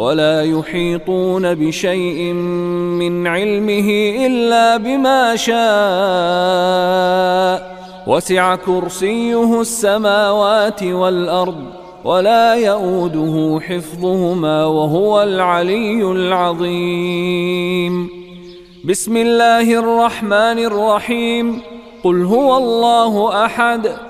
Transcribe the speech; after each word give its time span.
ولا 0.00 0.42
يحيطون 0.42 1.54
بشيء 1.54 2.32
من 2.32 3.26
علمه 3.26 3.90
إلا 4.26 4.76
بما 4.76 5.36
شاء. 5.36 5.60
وسع 8.06 8.56
كرسيه 8.56 9.60
السماوات 9.60 10.82
والأرض 10.82 11.64
ولا 12.04 12.54
يؤوده 12.54 13.60
حفظهما 13.60 14.64
وهو 14.64 15.22
العلي 15.22 16.02
العظيم. 16.02 18.08
بسم 18.84 19.16
الله 19.16 19.74
الرحمن 19.74 20.58
الرحيم. 20.58 21.62
قل 22.04 22.24
هو 22.24 22.56
الله 22.56 23.44
أحد. 23.44 24.09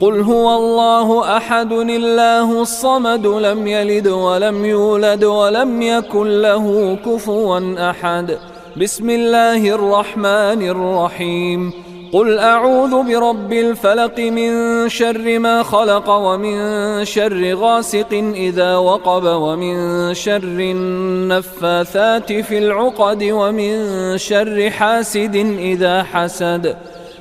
قل 0.00 0.20
هو 0.20 0.56
الله 0.56 1.36
أحد 1.36 1.72
الله 1.72 2.62
الصمد 2.62 3.26
لم 3.26 3.66
يلد 3.66 4.08
ولم 4.08 4.64
يولد 4.64 5.24
ولم 5.24 5.82
يكن 5.82 6.42
له 6.42 6.98
كفوا 7.06 7.90
أحد. 7.90 8.38
بسم 8.76 9.10
الله 9.10 9.68
الرحمن 9.68 10.68
الرحيم. 10.68 11.72
قل 12.12 12.38
أعوذ 12.38 13.02
برب 13.02 13.52
الفلق 13.52 14.18
من 14.18 14.52
شر 14.88 15.38
ما 15.38 15.62
خلق 15.62 16.10
ومن 16.10 17.04
شر 17.04 17.54
غاسق 17.54 18.12
إذا 18.34 18.76
وقب 18.76 19.24
ومن 19.24 20.14
شر 20.14 20.58
النفاثات 20.60 22.32
في 22.32 22.58
العقد 22.58 23.22
ومن 23.22 23.72
شر 24.18 24.70
حاسد 24.70 25.36
إذا 25.58 26.02
حسد. 26.02 26.76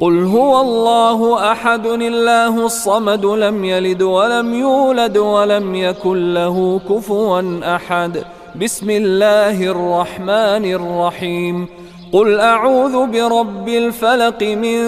قل 0.00 0.24
هو 0.24 0.60
الله 0.60 1.52
أحد 1.52 1.86
الله 1.86 2.66
الصمد 2.66 3.24
لم 3.24 3.64
يلد 3.64 4.02
ولم 4.02 4.54
يولد 4.54 5.18
ولم 5.18 5.74
يكن 5.74 6.34
له 6.34 6.80
كفوا 6.88 7.76
أحد. 7.76 8.24
بسم 8.62 8.90
الله 8.90 9.62
الرحمن 9.62 10.64
الرحيم. 10.72 11.68
قل 12.12 12.40
أعوذ 12.40 13.06
برب 13.06 13.68
الفلق 13.68 14.42
من 14.42 14.80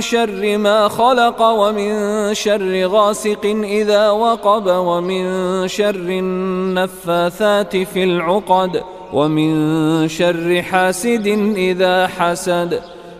شر 0.00 0.58
ما 0.58 0.88
خلق 0.88 1.42
ومن 1.42 2.34
شر 2.34 2.86
غاسق 2.86 3.46
إذا 3.64 4.10
وقب 4.10 4.66
ومن 4.66 5.24
شر 5.68 5.94
النفاثات 5.94 7.76
في 7.76 8.04
العقد 8.04 8.82
ومن 9.12 10.08
شر 10.08 10.62
حاسد 10.62 11.54
إذا 11.56 12.06
حسد. 12.06 12.95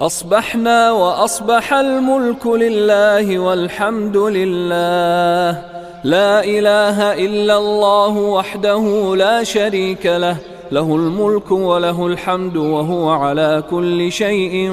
أصبحنا 0.00 0.92
وأصبح 0.92 1.74
الملك 1.74 2.46
لله 2.46 3.38
والحمد 3.38 4.16
لله. 4.16 5.62
لا 6.04 6.44
إله 6.44 7.12
إلا 7.12 7.56
الله 7.58 8.16
وحده 8.16 9.14
لا 9.16 9.44
شريك 9.44 10.06
له. 10.06 10.36
له 10.72 10.96
الملك 10.96 11.50
وله 11.50 12.06
الحمد 12.06 12.56
وهو 12.56 13.10
على 13.10 13.62
كل 13.70 14.12
شيء 14.12 14.72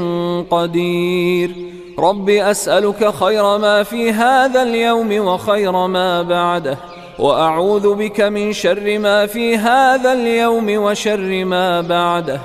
قدير. 0.51 1.51
رب 1.99 2.29
أسألك 2.29 3.13
خير 3.13 3.57
ما 3.57 3.83
في 3.83 4.11
هذا 4.11 4.63
اليوم 4.63 5.27
وخير 5.27 5.87
ما 5.87 6.21
بعده. 6.21 6.77
وأعوذ 7.19 7.95
بك 7.95 8.21
من 8.21 8.53
شر 8.53 8.99
ما 8.99 9.25
في 9.25 9.57
هذا 9.57 10.13
اليوم 10.13 10.83
وشر 10.83 11.45
ما 11.45 11.81
بعده. 11.81 12.39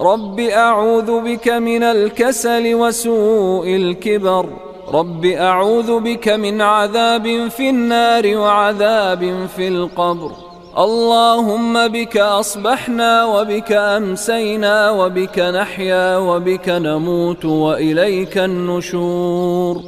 رب 0.00 0.40
أعوذ 0.40 1.20
بك 1.20 1.48
من 1.48 1.82
الكسل 1.82 2.74
وسوء 2.74 3.76
الكبر 3.76 4.46
رب 4.92 5.24
أعوذ 5.24 6.00
بك 6.00 6.28
من 6.28 6.60
عذاب 6.60 7.48
في 7.48 7.70
النار 7.70 8.36
وعذاب 8.36 9.46
في 9.56 9.68
القبر 9.68 10.30
اللهم 10.78 11.88
بك 11.88 12.16
أصبحنا 12.16 13.24
وبك 13.24 13.72
أمسينا 13.72 14.90
وبك 14.90 15.38
نحيا 15.38 16.16
وبك 16.16 16.68
نموت 16.68 17.44
وإليك 17.44 18.38
النشور 18.38 19.80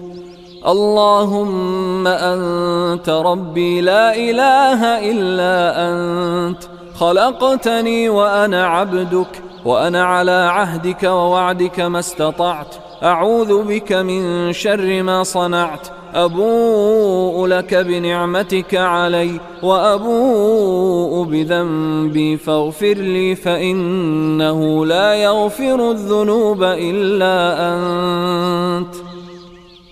اللهم 0.66 2.06
أنت 2.06 3.08
ربي 3.08 3.80
لا 3.80 4.16
إله 4.16 5.10
إلا 5.10 5.88
أنت 5.88 6.62
خلقتني 6.94 8.08
وأنا 8.08 8.66
عبدك 8.66 9.42
وأنا 9.66 10.04
على 10.04 10.50
عهدك 10.52 11.02
ووعدك 11.02 11.80
ما 11.80 11.98
استطعت. 11.98 12.74
أعوذ 13.02 13.62
بك 13.62 13.92
من 13.92 14.52
شر 14.52 15.02
ما 15.02 15.22
صنعت. 15.22 15.88
أبوء 16.14 17.46
لك 17.46 17.74
بنعمتك 17.74 18.74
علي 18.74 19.40
وأبوء 19.62 21.24
بذنبي 21.24 22.36
فاغفر 22.36 22.94
لي 22.94 23.34
فإنه 23.34 24.86
لا 24.86 25.14
يغفر 25.14 25.90
الذنوب 25.90 26.62
إلا 26.62 27.36
أنت. 27.74 28.94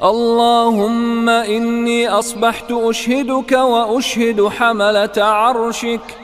اللهم 0.04 1.28
إني 1.28 2.08
أصبحت 2.08 2.70
أشهدك 2.70 3.52
وأشهد 3.52 4.48
حملة 4.48 5.10
عرشك. 5.18 6.23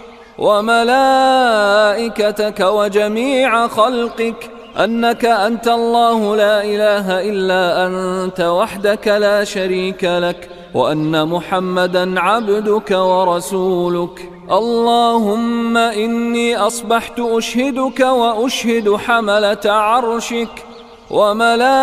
وملائكتك 1.31 2.31
وجميع 2.61 3.69
خلقك 3.69 4.51
أنك 4.85 5.25
أنت 5.25 5.69
الله 5.69 6.37
لا 6.37 6.65
إله 6.65 7.21
إلا 7.31 7.87
أنت 7.87 8.41
وحدك 8.41 9.09
لا 9.09 9.45
شريك 9.45 10.05
لك 10.05 10.49
وأن 10.75 11.29
محمدا 11.29 12.21
عبدك 12.21 12.91
ورسولك 12.91 14.31
اللهم 14.51 15.77
إني 15.77 16.57
أصبحت 16.57 17.21
أشهدك 17.21 18.01
وأشهد 18.01 18.97
حملة 18.97 19.61
عرشك 19.65 20.65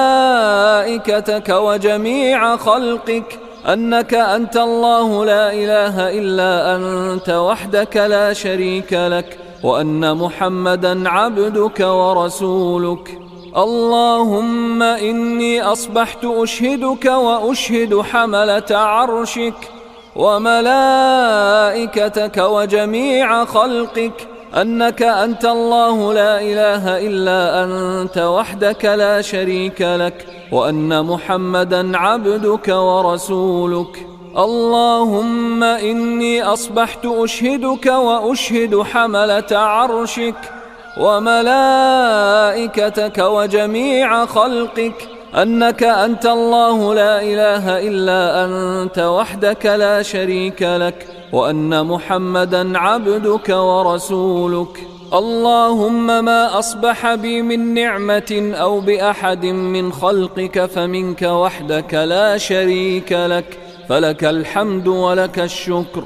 وملائكتك 0.08 0.70
وجميع 1.50 2.58
خلقك 2.58 3.40
أنك 3.68 4.14
أنت 4.14 4.58
الله 4.58 5.26
لا 5.26 5.54
إله 5.54 6.20
إلا 6.20 6.76
أنت 6.76 7.30
وحدك 7.30 7.98
لا 7.98 8.34
شريك 8.34 8.94
لك 8.94 9.38
وأن 9.64 10.18
محمدا 10.18 11.10
عبدك 11.10 11.80
ورسولك. 11.80 13.20
اللهم 13.58 14.84
إني 14.84 15.62
أصبحت 15.62 16.26
أشهدك 16.26 17.06
وأشهد 17.06 18.02
حملة 18.02 18.64
عرشك 18.72 19.70
وملائكتك 20.16 21.58
وجميع 22.38 23.46
خلقك. 23.46 24.28
أنك 24.62 25.04
أنت 25.04 25.46
الله 25.46 26.14
لا 26.14 26.42
إله 26.42 27.08
إلا 27.08 27.64
أنت 27.64 28.18
وحدك 28.18 28.86
لا 28.86 29.22
شريك 29.22 29.82
لك 29.82 30.26
وأن 30.52 31.06
محمدا 31.06 31.98
عبدك 31.98 32.68
ورسولك. 32.68 34.08
اللهم 34.38 35.64
إني 35.64 36.44
أصبحت 36.44 37.06
أشهدك 37.06 37.86
وأشهد 37.86 38.82
حملة 38.82 39.52
عرشك 39.52 40.36
وملائكتك 41.00 42.38
وجميع 43.18 44.26
خلقك. 44.26 45.08
أنك 45.36 45.84
أنت 45.84 46.26
الله 46.26 46.94
لا 46.94 47.22
إله 47.22 47.80
إلا 47.88 48.46
أنت 48.46 49.00
وحدك 49.00 49.66
لا 49.66 50.02
شريك 50.02 50.62
لك. 50.62 51.17
وأن 51.34 51.86
محمدا 51.86 52.78
عبدك 52.78 53.50
ورسولك. 53.50 54.88
اللهم 55.14 56.26
ما 56.26 56.60
أصبح 56.60 57.16
بي 57.16 57.42
من 57.42 57.74
نعمة 57.74 58.54
أو 58.56 58.80
بأحد 58.80 59.46
من 59.46 59.92
خلقك 59.92 60.66
فمنك 60.66 61.22
وحدك 61.22 61.94
لا 61.94 62.38
شريك 62.38 63.12
لك. 63.12 63.58
فلك 63.90 64.24
الحمد 64.24 64.88
ولك 64.88 65.40
الشكر. 65.40 66.04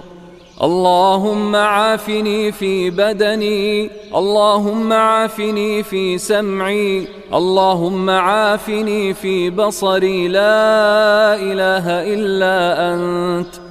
اللهم 0.63 1.55
عافني 1.55 2.51
في 2.51 2.89
بدني. 2.89 3.89
اللهم 4.15 4.93
عافني 4.93 5.83
في 5.83 6.17
سمعي. 6.17 7.07
اللهم 7.33 8.09
عافني 8.09 9.13
في 9.13 9.49
بصري. 9.49 10.27
لا 10.27 11.35
إله 11.35 11.85
إلا 12.13 12.93
أنت. 12.93 13.70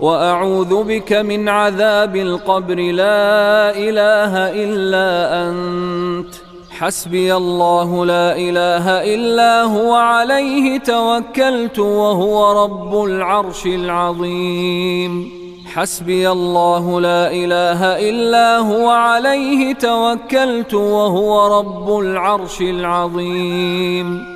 وأعوذ 0.00 0.84
بك 0.84 1.12
من 1.12 1.48
عذاب 1.48 2.16
القبر. 2.16 2.74
لا 2.74 3.70
إله 3.76 4.32
إلا 4.64 5.08
أنت. 5.48 6.34
حسبي 6.70 7.36
الله 7.36 8.06
لا 8.06 8.36
إله 8.36 9.14
إلا 9.14 9.62
هو. 9.62 9.94
عليه 9.94 10.78
توكلت 10.78 11.78
وهو 11.78 12.64
رب 12.64 13.04
العرش 13.04 13.66
العظيم. 13.66 15.30
حسبي 15.74 16.30
الله 16.30 17.00
لا 17.00 17.30
إله 17.32 18.08
إلا 18.10 18.58
هو. 18.58 18.88
عليه 18.88 19.74
توكلت 19.74 20.74
وهو 20.74 21.58
رب 21.58 21.98
العرش 21.98 22.60
العظيم. 22.60 24.35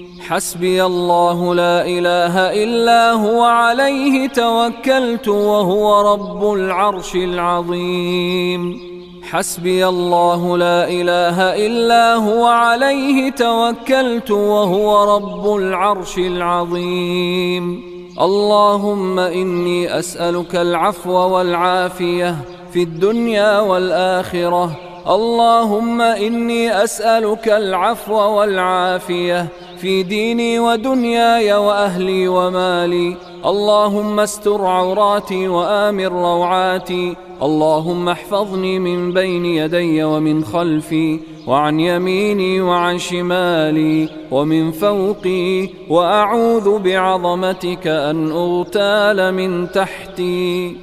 حسبي 0.27 0.85
الله 0.85 1.55
لا 1.55 1.85
إله 1.85 2.63
إلا 2.63 3.11
هو 3.11 3.43
عليه 3.43 4.27
توكلت 4.27 5.27
وهو 5.27 6.13
رب 6.13 6.53
العرش 6.53 7.15
العظيم. 7.15 8.79
حسبي 9.23 9.87
الله 9.87 10.57
لا 10.57 10.89
إله 10.89 11.37
إلا 11.65 12.15
هو 12.15 12.45
عليه 12.45 13.31
توكلت 13.31 14.31
وهو 14.31 15.15
رب 15.15 15.55
العرش 15.55 16.17
العظيم. 16.17 17.83
اللهم 18.21 19.19
إني 19.19 19.99
أسألك 19.99 20.55
العفو 20.55 21.11
والعافية 21.11 22.35
في 22.73 22.83
الدنيا 22.83 23.59
والآخرة. 23.59 24.71
اللهم 25.07 26.01
إني 26.01 26.83
أسألك 26.83 27.47
العفو 27.49 28.15
والعافية 28.15 29.47
في 29.81 30.03
ديني 30.03 30.59
ودنياي 30.59 31.53
وأهلي 31.53 32.27
ومالي. 32.27 33.17
اللهم 33.45 34.19
استر 34.19 34.65
عوراتي 34.65 35.47
وآمن 35.47 36.05
روعاتي. 36.05 37.15
اللهم 37.41 38.09
احفظني 38.09 38.79
من 38.79 39.13
بين 39.13 39.45
يدي 39.45 40.03
ومن 40.03 40.43
خلفي. 40.43 41.19
وعن 41.47 41.79
يميني 41.79 42.61
وعن 42.61 42.97
شمالي. 42.97 44.09
ومن 44.31 44.71
فوقي 44.71 45.69
وأعوذ 45.89 46.79
بعظمتك 46.79 47.87
أن 47.87 48.31
أغتال 48.31 49.33
من 49.33 49.71
تحتي. 49.71 50.77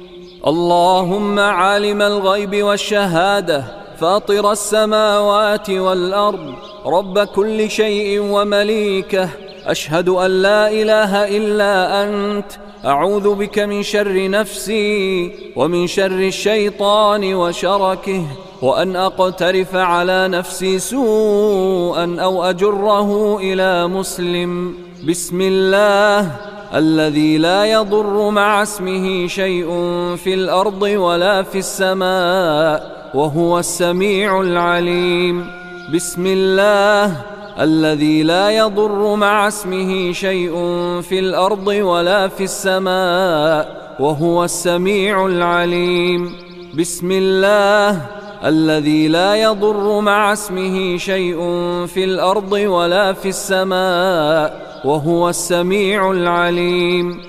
اللهم 0.47 1.39
عالم 1.39 2.01
الغيب 2.01 2.63
والشهادة. 2.63 3.63
فاطر 3.99 4.51
السماوات 4.51 5.69
والأرض. 5.69 6.68
رب 6.89 7.19
كل 7.19 7.71
شيء 7.71 8.19
ومليكه. 8.21 9.29
أشهد 9.65 10.09
أن 10.09 10.41
لا 10.41 10.71
إله 10.71 11.37
إلا 11.37 12.03
أنت. 12.03 12.45
أعوذ 12.85 13.35
بك 13.35 13.59
من 13.59 13.83
شر 13.83 14.29
نفسي 14.29 15.31
ومن 15.55 15.87
شر 15.87 16.05
الشيطان 16.05 17.33
وشركه. 17.33 18.25
وأن 18.61 18.95
أقترف 18.95 19.75
على 19.75 20.27
نفسي 20.27 20.79
سوءا 20.79 22.17
أو 22.19 22.43
أجره 22.43 23.37
إلى 23.37 23.87
مسلم. 23.87 24.73
بسم 25.09 25.41
الله. 25.41 26.31
الذي 26.75 27.37
لا 27.37 27.65
يضر 27.65 28.29
مع 28.29 28.63
اسمه 28.63 29.27
شيء 29.27 29.67
في 30.15 30.33
الأرض 30.33 30.81
ولا 30.81 31.43
في 31.43 31.57
السماء. 31.57 33.09
وهو 33.13 33.59
السميع 33.59 34.41
العليم. 34.41 35.58
بسم 35.93 36.25
الله 36.25 37.15
الذي 37.59 38.23
لا 38.23 38.49
يضر 38.49 39.15
مع 39.15 39.47
اسمه 39.47 40.11
شيء 40.11 40.53
في 41.01 41.19
الأرض 41.19 41.67
ولا 41.67 42.27
في 42.27 42.43
السماء 42.43 43.95
وهو 43.99 44.43
السميع 44.43 45.25
العليم. 45.25 46.35
بسم 46.77 47.11
الله 47.11 48.01
الذي 48.45 49.07
لا 49.07 49.35
يضر 49.35 49.99
مع 49.99 50.33
اسمه 50.33 50.97
شيء 50.97 51.37
في 51.85 52.03
الأرض 52.03 52.51
ولا 52.51 53.13
في 53.13 53.29
السماء 53.29 54.81
وهو 54.85 55.29
السميع 55.29 56.11
العليم. 56.11 57.28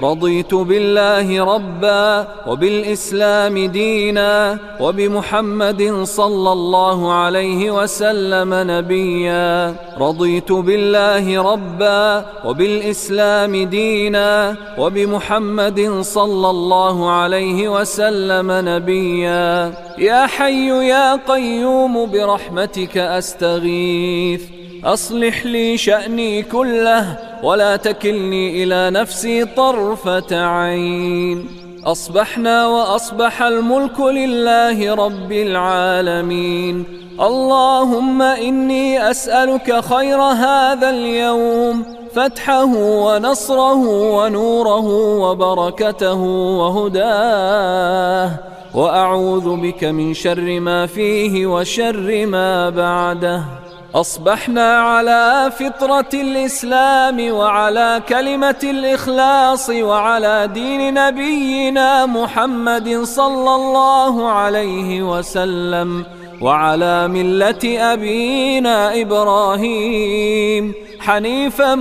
رضيت 0.00 0.54
بالله 0.54 1.54
ربا 1.54 2.26
وبالإسلام 2.46 3.66
دينا 3.66 4.58
وبمحمد 4.80 6.02
صلى 6.04 6.52
الله 6.52 7.12
عليه 7.12 7.70
وسلم 7.70 8.50
نبيا. 8.54 9.74
رضيت 9.98 10.52
بالله 10.52 11.52
ربا 11.52 12.24
وبالإسلام 12.44 13.56
دينا 13.64 14.56
وبمحمد 14.78 16.00
صلى 16.00 16.50
الله 16.50 17.10
عليه 17.10 17.68
وسلم 17.68 18.48
نبيا. 18.50 19.72
يا 19.98 20.26
حي 20.26 20.88
يا 20.88 21.16
قيوم 21.16 22.10
برحمتك 22.10 22.98
أستغيث. 22.98 24.61
أصلح 24.84 25.46
لي 25.46 25.76
شأني 25.76 26.42
كله 26.42 27.18
ولا 27.42 27.76
تكلني 27.76 28.64
إلى 28.64 28.90
نفسي 28.90 29.44
طرفة 29.44 30.46
عين. 30.46 31.46
أصبحنا 31.84 32.66
وأصبح 32.66 33.42
الملك 33.42 34.00
لله 34.00 34.94
رب 34.94 35.32
العالمين. 35.32 36.84
اللهم 37.20 38.22
إني 38.22 39.10
أسألك 39.10 39.80
خير 39.80 40.20
هذا 40.20 40.90
اليوم 40.90 41.84
فتحه 42.14 42.76
ونصره 42.76 43.88
ونوره 43.88 44.86
وبركته 45.18 46.20
وهداه. 46.60 48.30
وأعوذ 48.74 49.56
بك 49.56 49.84
من 49.84 50.14
شر 50.14 50.60
ما 50.60 50.86
فيه 50.86 51.46
وشر 51.46 52.26
ما 52.26 52.70
بعده. 52.70 53.61
أصبحنا 53.94 54.78
على 54.78 55.52
فطرة 55.58 56.08
الإسلام 56.14 57.32
وعلى 57.32 58.02
كلمة 58.08 58.58
الإخلاص 58.62 59.70
وعلى 59.70 60.50
دين 60.54 60.94
نبينا 60.94 62.06
محمد 62.06 63.02
صلى 63.02 63.54
الله 63.54 64.28
عليه 64.28 65.02
وسلم 65.02 66.04
وعلى 66.40 67.08
ملة 67.08 67.92
أبينا 67.92 69.00
إبراهيم 69.00 70.74
حنيفا 71.00 71.74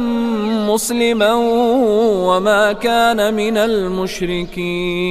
مسلما 0.67 1.33
وما 2.27 2.73
كان 2.73 3.33
من 3.33 3.57
المشركين. 3.57 5.01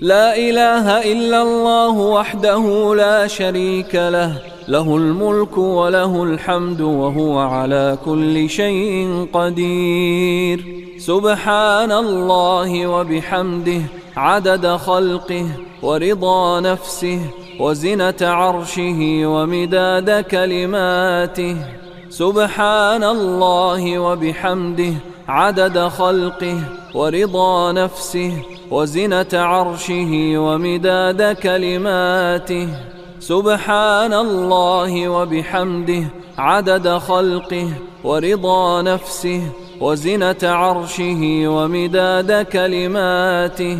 لا 0.00 0.36
إله 0.36 1.12
إلا 1.12 1.42
الله 1.42 1.98
وحده 1.98 2.94
لا 2.94 3.26
شريك 3.26 3.94
له 3.94 4.51
له 4.68 4.96
الملك 4.96 5.58
وله 5.58 6.22
الحمد 6.24 6.80
وهو 6.80 7.38
على 7.38 7.98
كل 8.04 8.48
شيء 8.48 9.26
قدير. 9.32 10.58
سبحان 10.98 11.92
الله 11.92 12.86
وبحمده 12.86 13.82
عدد 14.16 14.66
خلقه 14.66 15.46
ورضا 15.82 16.60
نفسه 16.60 17.20
وزنة 17.60 18.20
عرشه 18.22 19.00
ومداد 19.26 20.24
كلماته. 20.24 21.56
سبحان 22.10 23.04
الله 23.04 23.98
وبحمده 23.98 24.94
عدد 25.28 25.78
خلقه 25.78 26.58
ورضا 26.94 27.72
نفسه 27.72 28.32
وزنة 28.70 29.32
عرشه 29.32 30.12
ومداد 30.36 31.36
كلماته. 31.36 32.91
سبحان 33.22 34.14
الله 34.14 35.08
وبحمده 35.08 36.04
عدد 36.38 36.88
خلقه 36.98 37.68
ورضا 38.04 38.82
نفسه 38.82 39.42
وزنة 39.80 40.42
عرشه 40.42 41.22
ومداد 41.46 42.42
كلماته. 42.42 43.78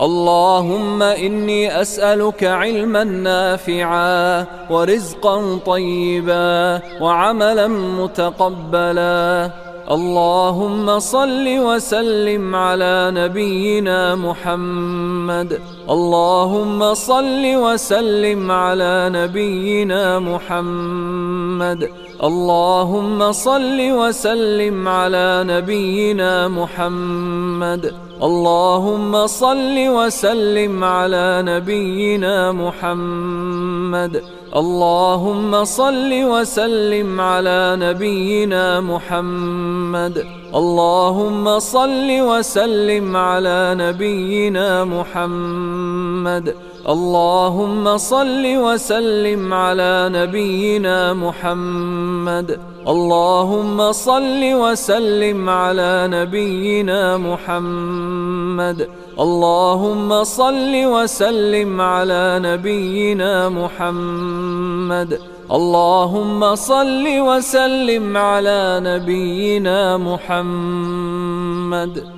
اللهم 0.00 1.02
إني 1.02 1.80
أسألك 1.80 2.44
علما 2.44 3.04
نافعا 3.04 4.46
ورزقا 4.70 5.58
طيبا 5.66 6.80
وعملا 7.00 7.66
متقبلا 7.68 9.50
اللهم 9.90 10.98
صل 10.98 11.44
وسلم 11.48 12.54
على 12.54 13.10
نبينا 13.14 14.14
محمد. 14.14 15.60
اللهم 15.90 16.94
صل 16.94 17.42
وسلم 17.44 18.50
على 18.50 19.10
نبينا 19.12 20.18
محمد. 20.18 21.88
اللهم 22.22 23.32
صل 23.32 23.78
وسلم 23.80 24.88
على 24.88 25.44
نبينا 25.46 26.48
محمد. 26.48 27.94
اللهم 28.22 29.26
صل 29.26 29.76
وسلم 29.88 30.84
على 30.84 31.42
نبينا 31.46 32.52
محمد. 32.52 34.22
اللهم 34.56 35.64
صل 35.64 36.10
وسلم 36.12 37.20
على 37.20 37.76
نبينا 37.80 38.80
محمد. 38.80 40.26
اللهم 40.54 41.58
صل 41.58 42.08
وسلم 42.20 43.16
على 43.16 43.74
نبينا 43.78 44.84
محمد. 44.84 46.54
اللهم 46.88 47.96
صل 47.96 48.44
وسلم 48.46 49.54
على 49.54 50.08
نبينا 50.12 51.12
محمد. 51.12 52.58
اللهم 52.88 53.92
صل 53.92 54.40
وسلم 54.42 55.50
على 55.50 56.08
نبينا 56.10 57.16
محمد. 57.16 58.88
اللهم 59.20 60.24
صل 60.24 60.72
وسلم 60.74 61.80
على 61.80 62.40
نبينا 62.42 63.48
محمد. 63.48 65.20
اللهم 65.52 66.54
صل 66.54 67.04
وسلم 67.06 68.16
على 68.16 68.80
نبينا 68.82 69.96
محمد. 69.96 72.17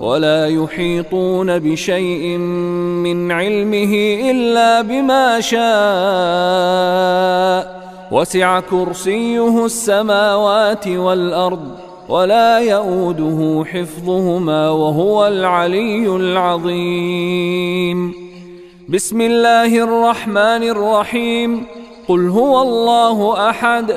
ولا 0.00 0.46
يحيطون 0.46 1.58
بشيء 1.58 2.38
من 2.38 3.32
علمه 3.32 4.20
إلا 4.30 4.80
بما 4.82 5.40
شاء. 5.40 5.58
وسع 8.12 8.60
كرسيه 8.60 9.66
السماوات 9.66 10.88
والأرض 10.88 11.68
ولا 12.08 12.58
يؤوده 12.58 13.64
حفظهما 13.64 14.70
وهو 14.70 15.26
العلي 15.26 16.06
العظيم. 16.16 18.14
بسم 18.88 19.20
الله 19.20 19.78
الرحمن 19.78 20.62
الرحيم. 20.68 21.66
قل 22.08 22.28
هو 22.28 22.62
الله 22.62 23.50
أحد. 23.50 23.96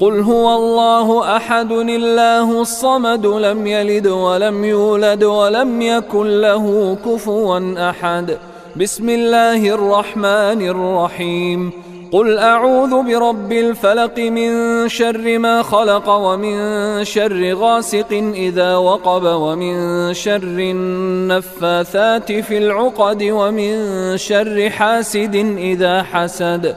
قل 0.00 0.20
هو 0.20 0.56
الله 0.56 1.36
أحد 1.36 1.72
الله 1.72 2.60
الصمد 2.60 3.26
لم 3.26 3.66
يلد 3.66 4.06
ولم 4.06 4.64
يولد 4.64 5.24
ولم 5.24 5.82
يكن 5.82 6.40
له 6.40 6.96
كفوا 7.06 7.90
أحد. 7.90 8.38
بسم 8.76 9.08
الله 9.08 9.68
الرحمن 9.68 10.68
الرحيم. 10.68 11.72
قل 12.12 12.38
أعوذ 12.38 13.02
برب 13.02 13.52
الفلق 13.52 14.18
من 14.18 14.88
شر 14.88 15.38
ما 15.38 15.62
خلق 15.62 16.08
ومن 16.08 16.56
شر 17.04 17.54
غاسق 17.54 18.32
إذا 18.34 18.76
وقب 18.76 19.22
ومن 19.24 19.74
شر 20.14 20.58
النفاثات 20.58 22.32
في 22.32 22.58
العقد 22.58 23.22
ومن 23.22 23.76
شر 24.16 24.70
حاسد 24.70 25.36
إذا 25.58 26.02
حسد. 26.02 26.76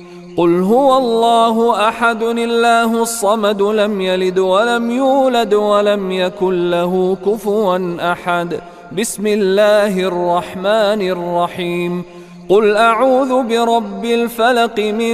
قل 0.37 0.61
هو 0.61 0.97
الله 0.97 1.87
احد 1.87 2.23
الله 2.23 3.01
الصمد 3.01 3.61
لم 3.61 4.01
يلد 4.01 4.39
ولم 4.39 4.91
يولد 4.91 5.53
ولم 5.53 6.11
يكن 6.11 6.69
له 6.69 7.17
كفوا 7.25 7.97
احد. 8.11 8.59
بسم 8.99 9.27
الله 9.27 9.99
الرحمن 9.99 11.01
الرحيم. 11.09 12.03
قل 12.49 12.75
اعوذ 12.77 13.43
برب 13.43 14.05
الفلق 14.05 14.79
من 14.79 15.13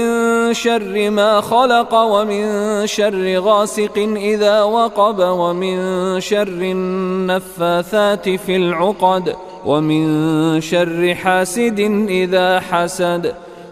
شر 0.53 1.09
ما 1.09 1.41
خلق 1.41 1.93
ومن 1.93 2.87
شر 2.87 3.39
غاسق 3.39 3.97
اذا 4.15 4.61
وقب 4.61 5.19
ومن 5.19 5.77
شر 6.19 6.47
النفاثات 6.47 8.29
في 8.29 8.55
العقد 8.55 9.35
ومن 9.65 10.61
شر 10.61 11.15
حاسد 11.15 11.79
اذا 12.09 12.59
حسد. 12.59 13.46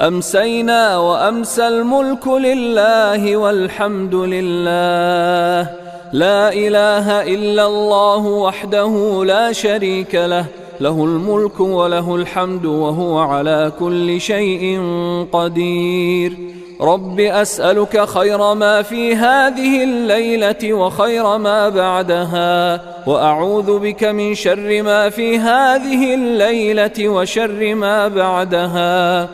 أمسينا 0.00 0.98
وأمسى 0.98 1.68
الملك 1.68 2.28
لله 2.28 3.36
والحمد 3.36 4.14
لله. 4.14 5.70
لا 6.12 6.52
إله 6.52 7.22
إلا 7.22 7.66
الله 7.66 8.26
وحده 8.26 9.24
لا 9.24 9.52
شريك 9.52 10.14
له. 10.14 10.44
له 10.80 11.04
الملك 11.04 11.60
وله 11.60 12.16
الحمد 12.16 12.64
وهو 12.64 13.18
على 13.18 13.72
كل 13.78 14.20
شيء 14.20 14.80
قدير. 15.32 16.32
رب 16.80 17.20
أسألك 17.20 18.04
خير 18.04 18.54
ما 18.54 18.82
في 18.82 19.14
هذه 19.14 19.84
الليلة 19.84 20.72
وخير 20.72 21.38
ما 21.38 21.68
بعدها 21.68 22.80
وأعوذ 23.06 23.78
بك 23.78 24.04
من 24.04 24.34
شر 24.34 24.82
ما 24.82 25.08
في 25.08 25.38
هذه 25.38 26.14
الليلة 26.14 27.08
وشر 27.08 27.74
ما 27.74 28.08
بعدها. 28.08 29.28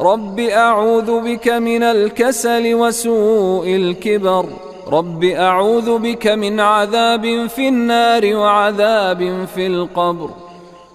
رب 0.00 0.40
أعوذ 0.40 1.20
بك 1.20 1.48
من 1.48 1.82
الكسل 1.82 2.74
وسوء 2.74 3.76
الكبر 3.76 4.44
رب 4.88 5.24
أعوذ 5.24 5.98
بك 5.98 6.26
من 6.26 6.60
عذاب 6.60 7.46
في 7.46 7.68
النار 7.68 8.36
وعذاب 8.36 9.46
في 9.54 9.66
القبر 9.66 10.30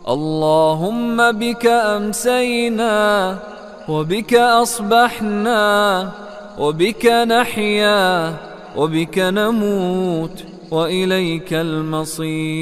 اللهم 0.09 1.31
بك 1.31 1.65
أمسينا 1.65 3.37
وبك 3.89 4.33
أصبحنا 4.33 6.09
وبك 6.59 7.05
نحيا 7.05 8.33
وبك 8.77 9.19
نموت 9.19 10.43
وإليك 10.71 11.53
المصير 11.53 12.53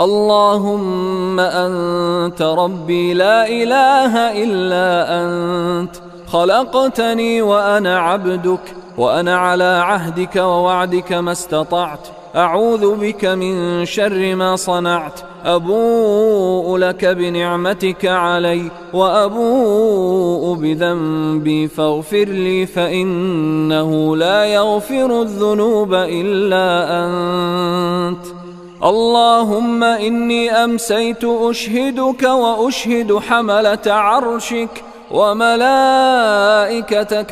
اللهم 0.00 1.40
أنت 1.40 2.42
ربي 2.42 3.14
لا 3.14 3.48
إله 3.48 4.42
إلا 4.44 5.20
أنت 5.22 5.96
خلقتني 6.26 7.42
وأنا 7.42 7.98
عبدك 7.98 8.74
وأنا 8.98 9.36
على 9.36 9.82
عهدك 9.84 10.36
ووعدك 10.36 11.12
ما 11.12 11.32
استطعت 11.32 12.08
أعوذ 12.36 12.94
بك 12.94 13.24
من 13.24 13.84
شر 13.84 14.34
ما 14.34 14.56
صنعت 14.56 15.20
أبوء 15.44 16.76
لك 16.76 17.04
بنعمتك 17.04 18.06
علي 18.06 18.70
وأبوء 18.92 20.54
بذنبي 20.54 21.68
فاغفر 21.68 22.24
لي 22.24 22.66
فإنه 22.66 24.16
لا 24.16 24.44
يغفر 24.44 25.22
الذنوب 25.22 25.94
إلا 25.94 26.88
أنت 27.04 28.41
اللهم 28.84 29.84
إني 29.84 30.50
أمسيت 30.50 31.24
أشهدك 31.24 32.22
وأشهد 32.22 33.18
حملة 33.18 33.78
عرشك 33.86 34.84
وملائكتك 35.10 36.52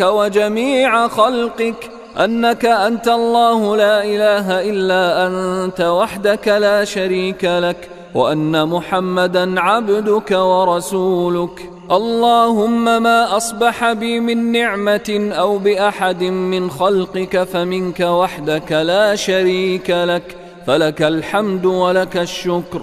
وجميع 0.01 1.09
خلقك 1.09 1.91
أنك 2.25 2.67
أنت 2.67 3.09
الله 3.09 3.77
لا 3.77 4.05
إله 4.05 4.71
إلا 4.71 5.27
أنت 5.27 5.81
وحدك 5.81 6.49
لا 6.49 6.85
شريك 6.85 7.45
لك 7.45 7.89
وأن 8.15 8.69
محمدا 8.69 9.61
عبدك 9.61 10.31
ورسولك 10.31 11.71
اللهم 11.91 13.03
ما 13.03 13.37
أصبح 13.37 13.93
بي 13.93 14.21
من 14.21 14.53
نعمة 14.53 15.31
أو 15.39 15.59
بأحد 15.59 16.23
من 16.23 16.71
خلقك 16.71 17.43
فمنك 17.43 18.01
وحدك 18.01 18.73
لا 18.73 19.15
شريك 19.15 19.91
لك 19.91 20.40
فلك 20.71 21.03
الحمد 21.03 21.67
ولك 21.67 22.17
الشكر. 22.17 22.83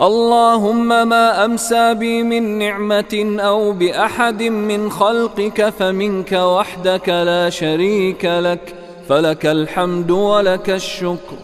اللهم 0.00 1.08
ما 1.08 1.44
أمسى 1.44 1.94
بي 1.94 2.22
من 2.22 2.58
نعمة 2.58 3.36
أو 3.40 3.72
بأحد 3.72 4.42
من 4.42 4.90
خلقك 4.90 5.68
فمنك 5.68 6.32
وحدك 6.32 7.08
لا 7.08 7.50
شريك 7.50 8.24
لك. 8.24 8.74
فلك 9.08 9.46
الحمد 9.46 10.10
ولك 10.10 10.70
الشكر. 10.70 11.36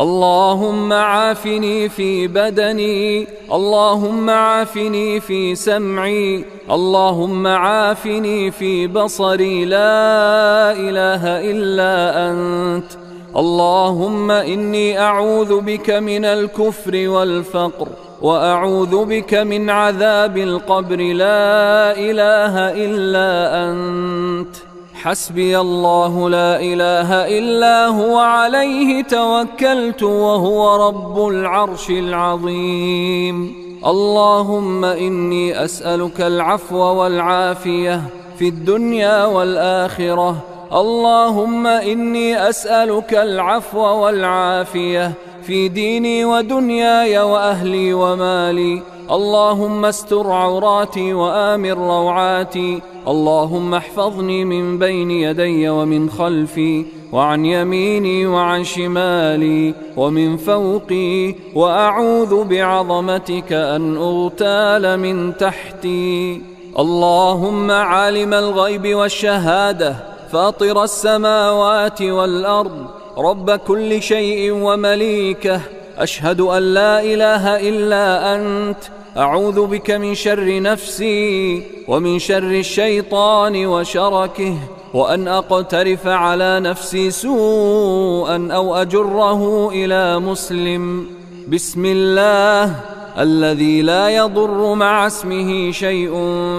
اللهم 0.00 0.92
عافني 0.92 1.88
في 1.88 2.26
بدني. 2.26 3.26
اللهم 3.52 4.30
عافني 4.30 5.20
في 5.20 5.54
سمعي. 5.54 6.44
اللهم 6.70 7.46
عافني 7.46 8.50
في 8.50 8.86
بصري. 8.86 9.64
لا 9.64 10.72
إله 10.72 11.50
إلا 11.50 12.28
أنت. 12.30 13.09
اللهم 13.36 14.30
إني 14.30 15.00
أعوذ 15.00 15.60
بك 15.60 15.90
من 15.90 16.24
الكفر 16.24 17.08
والفقر 17.08 17.88
وأعوذ 18.22 19.04
بك 19.04 19.34
من 19.34 19.70
عذاب 19.70 20.36
القبر 20.36 20.96
لا 20.96 21.98
إله 21.98 22.54
إلا 22.84 23.30
أنت. 23.70 24.56
حسبي 24.94 25.58
الله 25.58 26.30
لا 26.30 26.60
إله 26.60 27.38
إلا 27.38 27.86
هو 27.86 28.18
عليه 28.18 29.02
توكلت 29.02 30.02
وهو 30.02 30.88
رب 30.88 31.28
العرش 31.28 31.90
العظيم. 31.90 33.54
اللهم 33.86 34.84
إني 34.84 35.64
أسألك 35.64 36.20
العفو 36.20 36.76
والعافية 36.76 38.02
في 38.38 38.48
الدنيا 38.48 39.24
والآخرة 39.24 40.36
اللهم 40.72 41.66
إني 41.66 42.48
أسألك 42.48 43.14
العفو 43.14 43.80
والعافية 43.80 45.12
في 45.42 45.68
ديني 45.68 46.24
ودنياي 46.24 47.18
وأهلي 47.18 47.94
ومالي. 47.94 48.82
اللهم 49.10 49.84
استر 49.84 50.30
عوراتي 50.30 51.12
وآمن 51.12 51.72
روعاتي. 51.72 52.82
اللهم 53.08 53.74
احفظني 53.74 54.44
من 54.44 54.78
بين 54.78 55.10
يدي 55.10 55.68
ومن 55.68 56.10
خلفي 56.10 56.84
وعن 57.12 57.44
يميني 57.44 58.26
وعن 58.26 58.64
شمالي 58.64 59.74
ومن 59.96 60.36
فوقي. 60.36 61.34
وأعوذ 61.54 62.44
بعظمتك 62.44 63.52
أن 63.52 63.96
أغتال 63.96 65.00
من 65.00 65.36
تحتي. 65.36 66.42
اللهم 66.78 67.70
عالم 67.70 68.34
الغيب 68.34 68.94
والشهادة. 68.94 70.09
فاطر 70.32 70.84
السماوات 70.84 72.02
والأرض 72.02 72.86
رب 73.18 73.50
كل 73.50 74.02
شيء 74.02 74.52
ومليكه. 74.52 75.60
أشهد 75.98 76.40
أن 76.40 76.62
لا 76.74 77.02
إله 77.02 77.68
إلا 77.68 78.34
أنت. 78.34 78.76
أعوذ 79.16 79.66
بك 79.66 79.90
من 79.90 80.14
شر 80.14 80.62
نفسي 80.62 81.62
ومن 81.88 82.18
شر 82.18 82.50
الشيطان 82.50 83.66
وشركه. 83.66 84.54
وأن 84.94 85.28
أقترف 85.28 86.06
على 86.06 86.60
نفسي 86.60 87.10
سوءا 87.10 88.48
أو 88.52 88.76
أجره 88.76 89.70
إلى 89.70 90.18
مسلم. 90.18 91.06
بسم 91.48 91.84
الله. 91.86 92.74
الذي 93.18 93.82
لا 93.82 94.08
يضر 94.08 94.74
مع 94.74 95.06
اسمه 95.06 95.70
شيء 95.70 96.10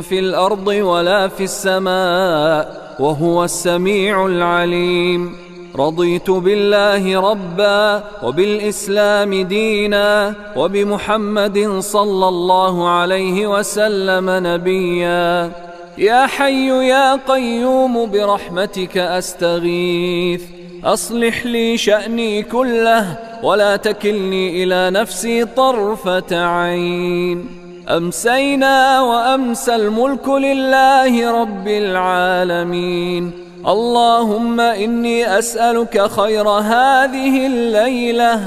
في 0.01 0.19
الأرض 0.19 0.67
ولا 0.67 1.27
في 1.27 1.43
السماء. 1.43 2.80
وهو 3.01 3.43
السميع 3.43 4.25
العليم. 4.25 5.35
رضيت 5.75 6.29
بالله 6.29 7.31
ربا 7.31 8.03
وبالإسلام 8.23 9.41
دينا 9.41 10.35
وبمحمد 10.55 11.79
صلى 11.79 12.27
الله 12.27 12.89
عليه 12.89 13.47
وسلم 13.47 14.25
نبيا. 14.29 15.51
يا 15.97 16.25
حي 16.25 16.67
يا 16.87 17.15
قيوم 17.15 18.11
برحمتك 18.11 18.97
أستغيث. 18.97 20.43
أصلح 20.83 21.45
لي 21.45 21.77
شأني 21.77 22.43
كله 22.43 23.17
ولا 23.43 23.75
تكلني 23.75 24.63
إلى 24.63 24.99
نفسي 24.99 25.45
طرفة 25.45 26.45
عين. 26.45 27.61
أمسينا 27.97 29.01
وأمسى 29.01 29.75
الملك 29.75 30.27
لله 30.30 31.41
رب 31.41 31.67
العالمين. 31.67 33.32
اللهم 33.67 34.60
إني 34.60 35.39
أسألك 35.39 36.08
خير 36.08 36.49
هذه 36.49 37.47
الليلة 37.47 38.39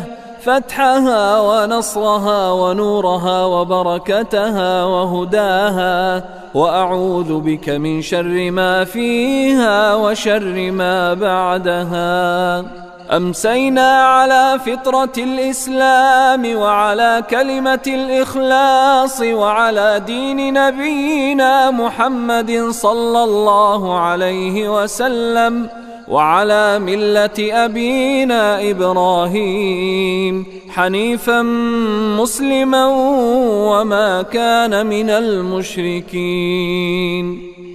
فتحها 0.43 1.41
ونصرها 1.41 2.53
ونورها 2.53 3.45
وبركتها 3.45 4.85
وهداها 4.85 6.25
وأعوذ 6.55 7.41
بك 7.41 7.69
من 7.69 8.03
شر 8.03 8.51
ما 8.51 8.85
فيها 8.85 9.95
وشر 9.95 10.71
ما 10.71 11.15
بعدها. 11.15 12.84
أمسينا 13.13 14.03
على 14.03 14.59
فطرة 14.67 15.13
الإسلام 15.19 16.57
وعلى 16.57 17.23
كلمة 17.31 17.83
الإخلاص 17.87 19.21
وعلى 19.21 20.03
دين 20.07 20.53
نبينا 20.53 21.71
محمد 21.71 22.67
صلى 22.71 23.25
الله 23.25 23.99
عليه 23.99 24.83
وسلم 24.83 25.69
وعلى 26.09 26.79
ملة 26.79 27.65
أبينا 27.65 28.71
إبراهيم 28.71 30.47
حنيفا 30.71 31.43
مسلما 32.23 32.87
وما 33.71 34.23
كان 34.23 34.87
من 34.87 35.11
المشركين. 35.11 36.65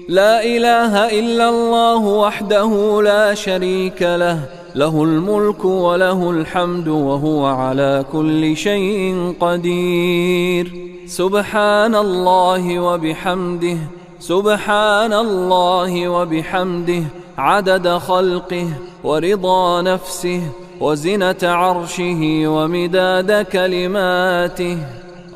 لا 0.09 0.43
إله 0.43 1.19
إلا 1.19 1.49
الله 1.49 2.05
وحده 2.05 3.01
لا 3.03 3.33
شريك 3.33 4.01
له 4.01 4.58
له 4.75 5.03
الملك 5.03 5.65
وله 5.65 6.32
الحمد 6.32 6.88
وهو 6.88 7.45
على 7.45 8.05
كل 8.12 8.58
شيء 8.58 9.34
قدير. 9.39 10.73
سبحان 11.08 11.95
الله 11.95 12.79
وبحمده 12.79 13.77
سبحان 14.19 15.13
الله 15.13 16.08
وبحمده 16.08 17.03
عدد 17.38 17.88
خلقه 17.97 18.67
ورضا 19.03 19.82
نفسه 19.82 20.41
وزنة 20.82 21.41
عرشه 21.43 22.21
ومداد 22.47 23.45
كلماته. 23.45 24.77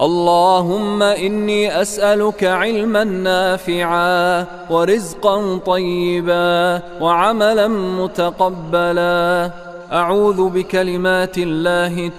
اللهم 0.02 1.04
إني 1.04 1.82
أسألك 1.82 2.44
علما 2.44 3.04
نافعا 3.04 4.46
ورزقا 4.70 5.58
طيبا 5.58 6.82
وعملا 7.02 7.68
متقبلا. 7.68 9.52
أعوذ 9.94 10.50
بكلمات 10.50 11.38
الله 11.38 12.12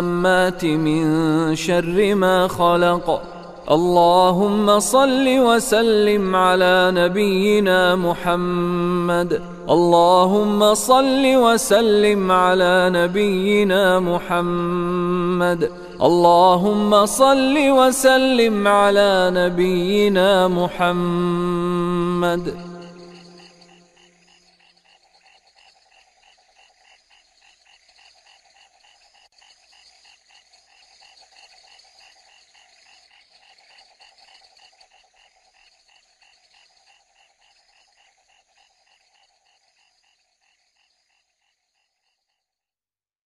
التامات 0.00 0.64
من 0.64 1.56
شر 1.56 2.14
ما 2.14 2.48
خلق. 2.48 3.22
اللهم 3.70 4.78
صل 4.78 5.28
وسلم 5.28 6.36
على 6.36 6.90
نبينا 6.94 7.96
محمد. 7.96 9.42
اللهم 9.70 10.74
صل 10.74 11.36
وسلم 11.36 12.32
على 12.32 12.90
نبينا 12.92 14.00
محمد. 14.00 15.70
اللهم 16.02 17.06
صل 17.06 17.58
وسلم 17.58 18.68
على 18.68 19.30
نبينا 19.34 20.48
محمد. 20.48 22.67